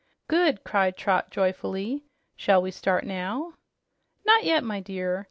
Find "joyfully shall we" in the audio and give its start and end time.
1.29-2.71